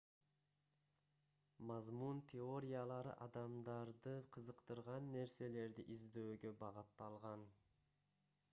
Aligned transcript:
мазмун 1.71 2.21
теориялары 2.31 3.13
адамдарды 3.25 4.15
кызыктырган 4.39 5.11
нерселерди 5.17 5.89
издөөгө 5.97 6.55
багытталган 6.65 7.47